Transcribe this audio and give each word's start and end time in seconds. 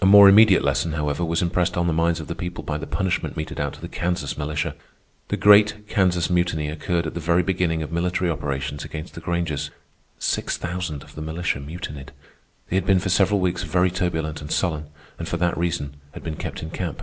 A 0.00 0.06
more 0.06 0.30
immediate 0.30 0.64
lesson, 0.64 0.92
however, 0.92 1.22
was 1.26 1.42
impressed 1.42 1.76
on 1.76 1.86
the 1.86 1.92
minds 1.92 2.20
of 2.20 2.26
the 2.26 2.34
people 2.34 2.64
by 2.64 2.78
the 2.78 2.86
punishment 2.86 3.36
meted 3.36 3.60
out 3.60 3.74
to 3.74 3.82
the 3.82 3.86
Kansas 3.88 4.38
militia. 4.38 4.74
The 5.28 5.36
great 5.36 5.86
Kansas 5.88 6.30
Mutiny 6.30 6.70
occurred 6.70 7.06
at 7.06 7.12
the 7.12 7.20
very 7.20 7.42
beginning 7.42 7.82
of 7.82 7.92
military 7.92 8.30
operations 8.30 8.82
against 8.82 9.12
the 9.12 9.20
Grangers. 9.20 9.68
Six 10.18 10.56
thousand 10.56 11.02
of 11.02 11.14
the 11.16 11.20
militia 11.20 11.60
mutinied. 11.60 12.12
They 12.70 12.76
had 12.76 12.86
been 12.86 12.98
for 12.98 13.10
several 13.10 13.40
weeks 13.40 13.62
very 13.62 13.90
turbulent 13.90 14.40
and 14.40 14.50
sullen, 14.50 14.86
and 15.18 15.28
for 15.28 15.36
that 15.36 15.58
reason 15.58 15.96
had 16.12 16.24
been 16.24 16.36
kept 16.36 16.62
in 16.62 16.70
camp. 16.70 17.02